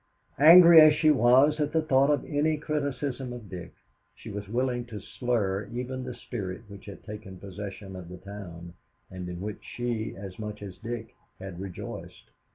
[0.39, 3.75] Angry as she was at the thought of any criticism of Dick,
[4.15, 8.73] she was willing to slur even the spirit which had taken possession of the town
[9.11, 12.31] and in which she as much as Dick had rejoiced.